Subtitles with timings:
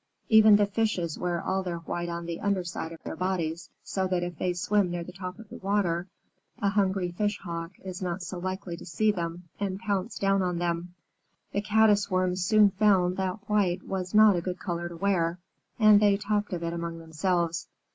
[0.29, 4.07] Even the fishes wear all their white on the under side of their bodies, so
[4.07, 6.07] that if they swim near the top of the water,
[6.57, 10.57] a hungry Fish Hawk is not so likely to see them and pounce down on
[10.57, 10.95] them.
[11.51, 15.37] The Caddis Worms soon found that white was not a good color to wear,
[15.77, 17.67] and they talked of it among themselves.